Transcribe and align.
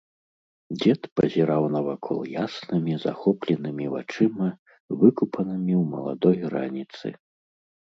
Дзед 0.77 1.01
пазіраў 1.19 1.63
навакол 1.75 2.19
яснымі, 2.45 2.93
захопленымі 3.05 3.85
вачыма, 3.95 4.49
выкупанымі 5.05 5.73
ў 5.81 5.83
маладой 5.95 6.37
раніцы. 6.59 7.07